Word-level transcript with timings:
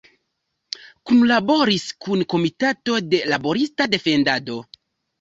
Kunlaboris 1.11 1.85
kun 2.07 2.25
Komitato 2.35 2.99
de 3.13 3.23
Laborista 3.31 3.93
Defendado. 3.97 4.63